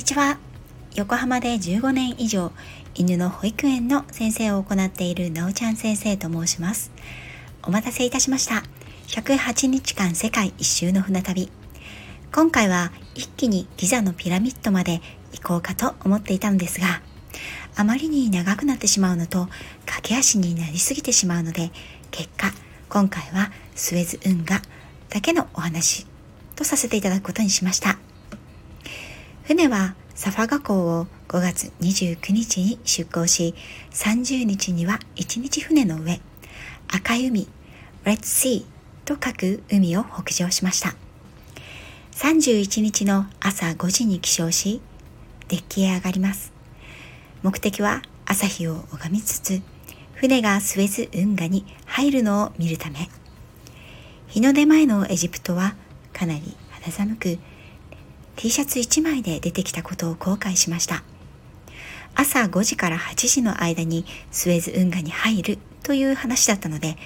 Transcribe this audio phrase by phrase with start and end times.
[0.00, 0.38] にちは。
[0.94, 2.52] 横浜で15年以上
[2.94, 6.90] 犬の保育園の先生を行っているなおちゃん先生と申します。
[7.62, 8.62] お待たせいたしました。
[9.08, 11.50] 108日間世界一周の船旅。
[12.32, 15.02] 今回は一気にギザのピラミッドまで
[15.34, 17.02] 行こうかと思っていたのですが
[17.76, 19.48] あまりに長くなってしまうのと
[19.84, 21.70] 駆け足になりすぎてしまうので
[22.10, 22.52] 結果
[22.88, 24.62] 今回はスエズ運河
[25.10, 26.06] だけのお話
[26.56, 27.98] とさせていただくことにしました。
[29.50, 33.52] 船はサファガ港を5月29日に出港し、
[33.90, 36.20] 30日には1日船の上、
[36.86, 37.48] 赤い海、
[38.04, 38.64] Red Sea
[39.04, 40.94] と書く海を北上しました。
[42.12, 44.80] 31日の朝5時に起床し、
[45.48, 46.52] デッキへ上がります。
[47.42, 49.62] 目的は朝日を拝みつつ、
[50.14, 53.08] 船がスエズ運河に入るのを見るため、
[54.28, 55.74] 日の出前のエジプトは
[56.12, 57.40] かなり肌寒く
[58.40, 61.02] T シャツ1枚で出てきたことを後悔しました。
[62.14, 66.96] 朝5時から8時の間にスエズ運河に入るという話だったので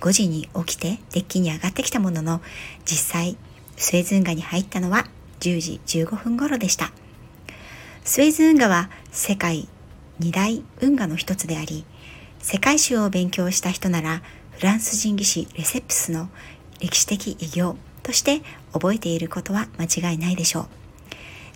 [0.00, 2.40] 5時に起きてデッキに上がってきたものの
[2.84, 3.36] 実際
[3.76, 5.08] スエズ運河に入ったのは
[5.40, 6.92] 10時15分頃でした。
[8.04, 9.66] スエズ運河は世界
[10.20, 11.84] 二大運河の一つであり
[12.38, 14.22] 世界史を勉強した人なら
[14.52, 16.28] フランス人技師レセプスの
[16.78, 20.83] 歴史的偉業として覚えていることは間違いないでしょう。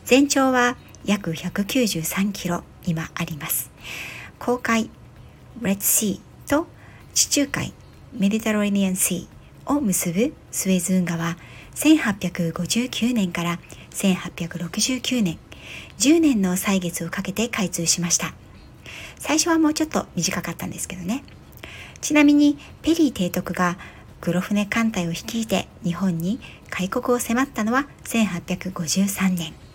[0.08, 3.70] 全長は約193キロ今あります。
[4.38, 4.88] 公海
[5.60, 6.66] レッドシーと
[7.12, 7.74] 地中海
[8.14, 11.36] メディタロレニアンシーを結ぶスエズ運河は
[11.74, 13.58] 1859年から
[13.90, 15.38] 1869年
[15.98, 18.32] 10年の歳月をかけて開通しました。
[19.18, 21.22] 最初はもうちょっと短かったんですけどね。
[22.00, 23.76] ちなみにペリー提督が
[24.22, 29.67] 黒船艦隊を率いて日本に開国を迫ったのは1853年。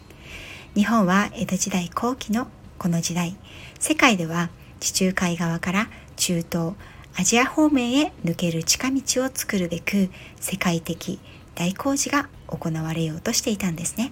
[0.76, 2.48] 日本は江戸時代後期の
[2.80, 3.36] この時代
[3.80, 6.74] 世界では地中海側から中東
[7.16, 11.20] アジア方面へ抜ける近道を作るべく世界的
[11.54, 14.12] 大工事が行われようとしていたんですね。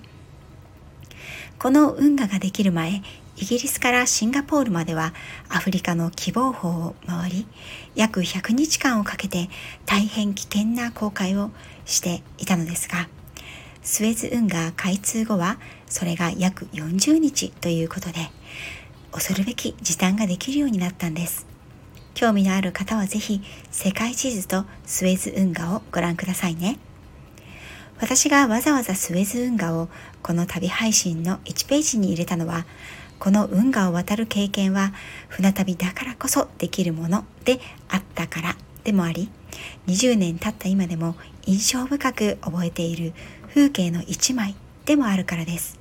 [1.57, 3.01] この運河ができる前
[3.37, 5.15] イギリスからシンガポールまでは
[5.49, 7.47] アフリカの希望法を回り
[7.95, 9.49] 約100日間をかけて
[9.87, 11.49] 大変危険な航海を
[11.85, 13.09] していたのですが
[13.83, 18.29] スエズ運河開通後はそれが約40日ということで
[19.11, 21.45] 恐るべき時短ができるようになったんです。
[22.13, 26.77] 興味のある方はぜひ世界地図とスエズ運河をご覧くださいね。
[27.99, 29.89] 私がわざわざスエズ運河を
[30.23, 32.65] この旅配信の1ページに入れたのは
[33.19, 34.93] この運河を渡る経験は
[35.27, 37.59] 船旅だからこそできるもので
[37.89, 39.29] あったからでもあり
[39.85, 41.15] 20年経った今でも
[41.45, 43.13] 印象深く覚えている
[43.49, 45.79] 風景の一枚でもあるからです。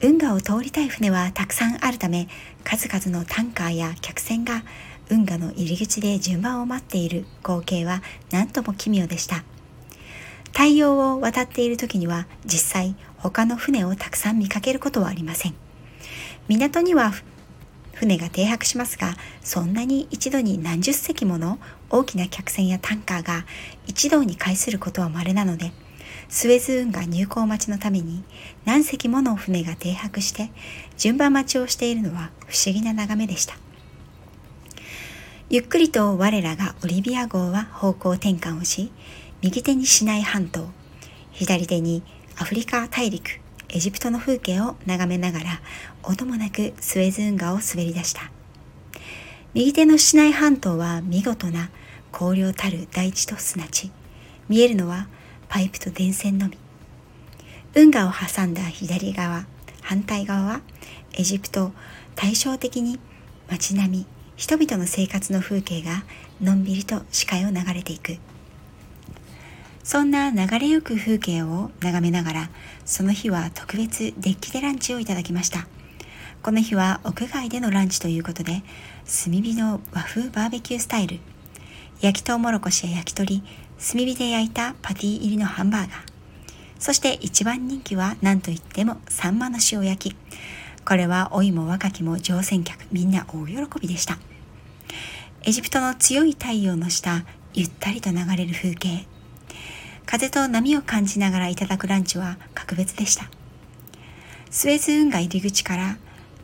[0.00, 2.28] 運河を通りたい船はたくさんあるため
[2.62, 4.62] 数々のタンカーや客船が
[5.10, 9.42] 運河の入り口で順番を待っている光景は何とも奇妙でした。
[10.52, 15.54] 太陽を渡っている時には実際他の船をたくさん見かけることはありません。
[16.48, 17.12] 港には
[17.98, 21.58] 船が停泊しますがそんなに一度に何十隻もの
[21.90, 23.44] 大きな客船やタンカーが
[23.86, 25.72] 一堂に会することは稀なので
[26.28, 28.22] スエズ運河入港待ちのために
[28.64, 30.50] 何隻もの船が停泊して
[30.96, 33.56] 順番待ちをしているのは不思議な眺めでした。
[35.50, 38.92] ゆっくりと我らがオリビア号は方向転換をし、
[39.40, 40.68] 右手にシナイ半島、
[41.32, 42.02] 左手に
[42.36, 43.40] アフリカ大陸、
[43.70, 45.60] エジプトの風景を眺めながら、
[46.02, 48.30] 音もなくスエズ運河を滑り出した。
[49.54, 51.70] 右手のシナイ半島は見事な
[52.12, 53.90] 荒涼たる大地と砂地。
[54.48, 55.08] 見えるのは
[55.48, 56.56] パイプと電線のみ
[57.74, 59.46] 運河を挟んだ左側
[59.82, 60.60] 反対側は
[61.12, 61.72] エジプト
[62.14, 62.98] 対照的に
[63.48, 64.06] 街並み
[64.36, 66.04] 人々の生活の風景が
[66.40, 68.16] のんびりと視界を流れていく
[69.82, 72.50] そんな流れゆく風景を眺めながら
[72.84, 75.66] その日は特別デッキでランチをいただきました。
[76.42, 78.62] この日は屋外でのランチということで
[79.24, 81.18] 炭火の和風バーベキュースタイル。
[82.00, 83.42] 焼きとうもろこしや焼き鳥
[83.78, 85.98] 炭火で焼いたパティ入りのハンバーガー。
[86.78, 90.16] そして一番人気は何といってもサンマの塩焼き。
[90.84, 94.18] これは老いも若きも乗船客みんな大喜びでした。
[95.42, 99.06] エジプトの強い太陽の下ゆったりと流れる風景。
[100.10, 103.28] 風と波を感じながらいただくランチは格別でした。
[104.48, 105.98] スエズ運河入り口から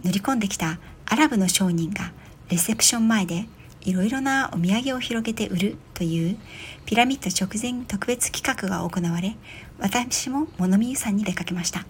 [0.05, 2.13] 乗り込んできたアラブの商人が
[2.51, 3.47] レセプション前で
[3.81, 6.37] いろいろなお土産を広げて売るという
[6.85, 9.35] ピラミッド直前特別企画が行われ
[9.79, 11.87] 私も物見湯さんに出かけました。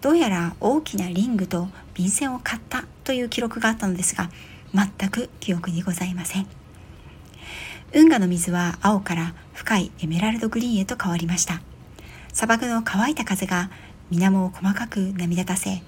[0.00, 4.30] どうやら大きなリングと便箋を買ったという記録があったのですが
[4.72, 6.59] 全く記憶にございません。
[7.92, 11.60] 運河の水は青から深いエメラルドグリーンへと変わりました。
[12.32, 13.68] 砂漠の乾いた風が
[14.10, 15.82] 水面を細かく波立たせ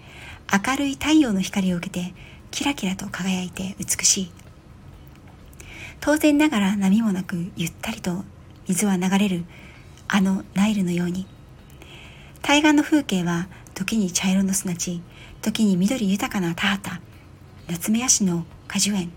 [0.53, 2.13] 明るい太陽の光を受けて
[2.51, 4.33] キラキラと輝いて美しい。
[6.01, 8.25] 当然ながら波もなくゆったりと
[8.67, 9.45] 水は流れる
[10.09, 11.27] あのナイルのように。
[12.43, 15.01] 対岸の風景は時に茶色の砂地
[15.41, 17.01] 時に緑豊かな田畑
[17.69, 19.13] 夏目ヤシの果樹園。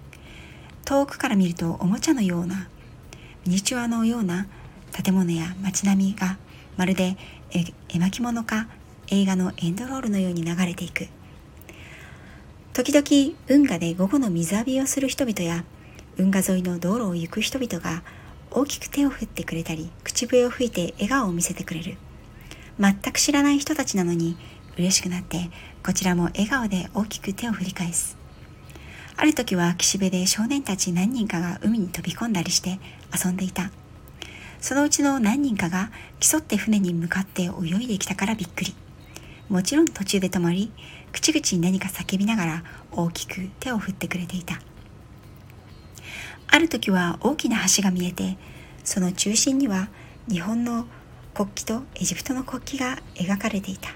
[0.85, 2.67] 遠くから見るとおもちゃのような
[3.45, 4.47] ミニチュアのような
[4.91, 6.37] 建物や街並みが
[6.77, 7.15] まるで
[7.51, 8.67] 絵巻物か
[9.07, 11.07] 映画のエンドロールのように流れていく。
[12.73, 15.63] 時々運河で午後の水浴びをする人々や
[16.17, 18.01] 運河沿いの道路を行く人々が
[18.49, 21.97] 大きく手を振ってくれたり口笛を吹いて笑顔を見せてくれる。
[22.79, 24.37] 全く知らない人たちなのに
[24.75, 25.51] 嬉しくなって
[25.85, 28.24] こちらも笑顔で大きく手を振り返す。
[29.17, 32.79] ある時は岸辺で少年たち何人かが海に飛び込んだりして
[33.13, 33.71] 遊んでいた。
[34.59, 38.75] そのうちの何人かが競って船に向かって泳いできたからびっくり。
[39.47, 40.71] もちろん途中で止まり
[41.13, 44.59] 口々に何か叫びながら大きく手を振ってくれていた。
[46.47, 48.37] ある時は大きな橋が見えて
[48.83, 49.89] その中心には
[50.29, 50.85] 日本の
[51.33, 53.91] 国旗とエジプトの国旗が描かれていた。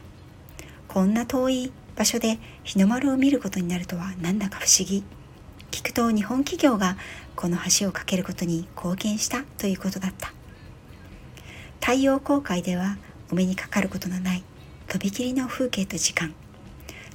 [0.88, 5.04] こんな遠い場所で日の丸を見ることになるとはなんだか不思議。
[5.70, 6.96] 聞くと日本企業が
[7.36, 10.32] この橋を架けることに貢献したということだった。
[11.82, 12.96] 太陽航海では
[13.30, 14.44] お目にかかることのない
[14.88, 16.34] とびきりの風景と時間。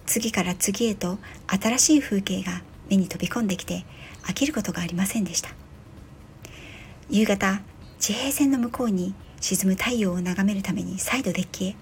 [0.04, 2.60] 次から次へと新しい風景が
[2.90, 3.86] 目に飛び込んできて
[4.24, 5.48] 飽きることがありませんでした。
[7.08, 7.62] 夕方
[7.98, 11.76] 地平線の向こうに沈む太陽を眺めるために再度デッキへ。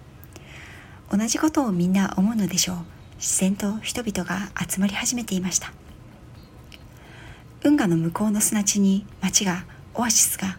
[1.13, 2.77] 同じことをみんな思うのでしょう。
[3.17, 5.71] 自然と人々が集まり始めていました。
[7.63, 10.59] 運河の向こうの砂地に街がオアシスが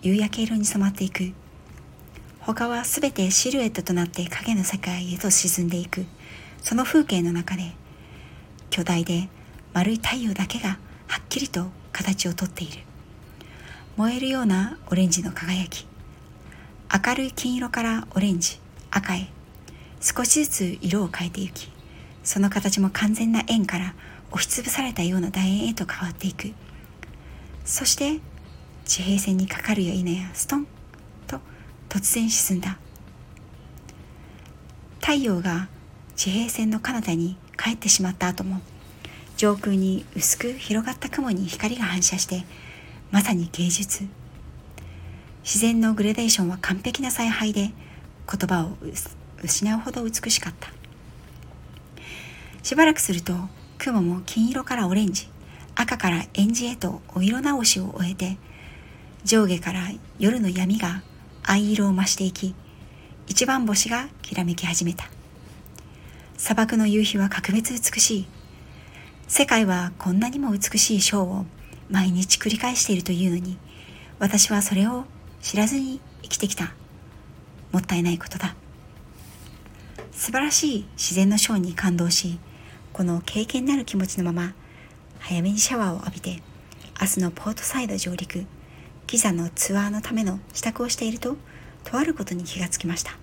[0.00, 1.32] 夕焼け色に染まっていく。
[2.40, 6.06] 他は全てシルエットとなって影の世界へと沈んでいく。
[6.62, 7.74] その風景の中で
[8.70, 9.28] 巨大で
[9.74, 12.78] 丸い太陽だけがはっきりと形をとっている。
[13.98, 15.86] 燃えるようなオレンジの輝き。
[17.06, 18.58] 明るい金色からオレンジ
[18.90, 19.28] 赤へ
[20.00, 21.70] 少しずつ色を変えていき
[22.22, 23.94] その形も完全な円から
[24.30, 26.52] 押しつぶされたような楕円へと変わっていく。
[27.64, 28.20] そして
[28.84, 30.66] 地平線にかかるや否やストン
[31.26, 31.40] と
[31.88, 32.78] 突然沈んだ。
[35.00, 35.68] 太陽が
[36.14, 38.60] 地平線の彼方に帰ってしまった後も
[39.36, 42.44] 上空に薄く広がった雲に光が反射して
[43.10, 44.06] まさに芸術。
[45.42, 47.72] 自然のグレデーションは完璧な采配で言
[48.46, 48.76] 葉を
[49.42, 50.70] 失うほど美しかった。
[52.62, 53.34] しばらくすると
[53.78, 55.28] 雲も金色からオレンジ
[55.74, 58.36] 赤からエンジへとお色直しを終えて
[59.24, 59.88] 上下から
[60.18, 61.02] 夜の闇が
[61.42, 62.54] 藍色を増していき
[63.26, 65.08] 一番星がきらめき始めた。
[66.36, 68.26] 砂漠の夕日は格別美しい。
[69.28, 71.46] 世界はこんなにも美しいショーを
[71.88, 73.58] 毎日繰り返しているというのに
[74.18, 75.04] 私はそれを
[75.40, 76.72] 知らずに生きてきた。
[77.72, 78.56] もったいないことだ。
[80.12, 82.38] 素晴らしい自然のショーに感動し
[82.92, 84.54] この経験なる気持ちのまま
[85.18, 86.42] 早めにシャワーを浴びて
[87.00, 88.44] 明日のポートサイド上陸
[89.06, 91.36] ギザのツアーのための支度をしていると
[91.84, 93.16] とあることに気がつきました。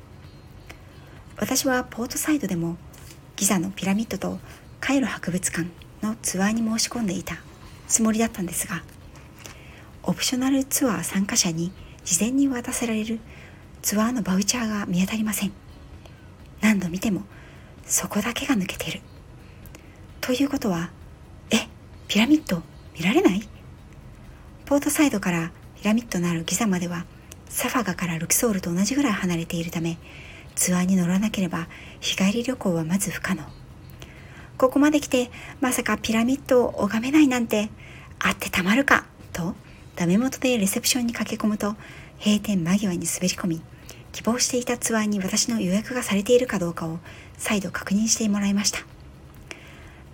[1.40, 2.78] 私はポートサイドでも
[3.36, 4.40] ギザのピラミッドと
[4.80, 5.68] カイロ博物館
[6.02, 7.36] のツアーに申し込んでいた
[7.88, 8.82] つもりだったんですが
[10.02, 11.72] オプショナルツアー参加者に
[12.04, 13.20] 事前に渡せられる
[13.84, 15.67] ツアーのバウチャーが見当たりません。
[16.62, 17.24] 何度見ても
[17.86, 19.02] そこだけが抜けてる。
[20.22, 20.92] ということは
[21.52, 21.68] え
[22.08, 22.62] ピラミッド
[22.98, 23.48] 見られない？
[24.66, 27.06] ポートサイドからピラミッドのあるギザまでは
[27.48, 29.98] サファガからルキソールと同じぐらい離れているため
[30.56, 31.68] ツアーに乗らなければ
[32.00, 33.44] 日帰り旅行はまず不可能。
[34.58, 35.30] ここまで来て
[35.62, 37.70] まさかピラミッドを拝めないなんて
[38.20, 39.56] あってたまるかと
[39.96, 41.76] ダメ元でレセプションに駆け込むと
[42.20, 43.62] 閉店間際に滑り込み
[44.18, 46.98] 希望していたツアーに私の予約がされているかどうかを
[47.38, 48.80] 再度確認してもらいました。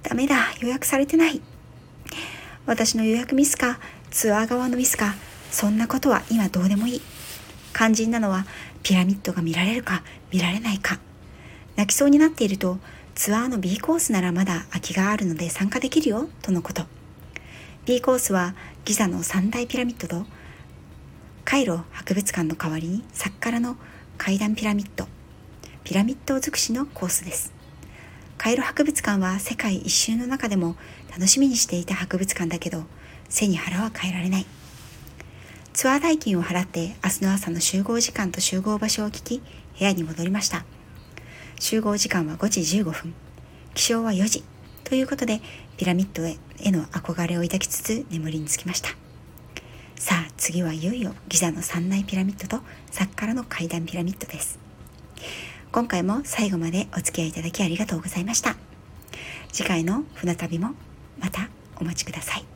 [0.01, 1.39] ダメだ予約されてない。
[2.65, 3.79] 私の予約ミスか
[4.11, 5.15] ツアー側のミスか
[5.51, 7.01] そんなことは今どうでもいい。
[7.73, 8.45] 肝心なのは
[8.83, 10.99] ピラミッドが見られるか見られないか。
[11.77, 12.79] 泣きそうになっていると
[13.15, 16.83] ツアーの B コースならまだ空きがあるので参加できるよとのこと。
[17.85, 20.25] B コースはギザの三大ピラミッドと
[21.45, 23.77] カイロ博物館の代わりにサッカラの
[24.17, 25.07] 階段ピラミッド。
[25.83, 27.51] ピラミッド尽くしのコースです。
[28.37, 30.75] カイロ博物館は世界一周の中でも
[31.11, 32.83] 楽しみにしていた博物館だけど
[33.29, 34.45] 背に腹は変えられない。
[35.73, 40.63] ツアー代金を払って明日の朝の集合時間と集合場所を聞き部屋に戻りました。
[41.59, 43.13] 集合時間は5時15分。
[43.73, 44.43] 起床は4時。
[44.83, 45.41] ということで
[45.77, 46.37] ピラミッドへ
[46.71, 49.02] の憧れを抱きつつ眠りにつきました。
[50.53, 54.59] 次はいよいよギザの三内ピラミッドとサッカラの階段ピラミッドです。
[55.71, 58.55] 今回も最後までお付き合いいただきありがとうございました。
[59.51, 60.75] 次回の船旅も
[61.17, 61.49] また
[61.81, 62.52] お待ちください。